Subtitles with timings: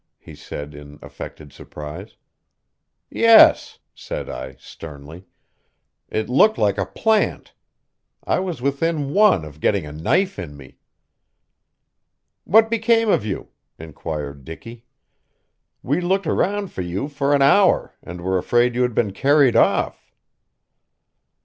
[0.17, 2.17] he said in affected surprise.
[3.11, 5.25] "Yes," said I sternly.
[6.09, 7.53] "It looked like a plant.
[8.23, 10.79] I was within one of getting a knife in me."
[12.45, 14.85] "What became of you?" inquired Dicky.
[15.83, 19.55] "We looked around for you for an hour, and were afraid you had been carried
[19.55, 20.11] off."